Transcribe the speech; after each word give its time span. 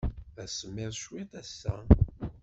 D 0.35 0.37
asemmiḍ 0.43 0.91
cwiṭ 1.03 1.31
ass-a. 1.41 1.75